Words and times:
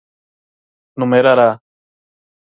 numerará 0.97 1.51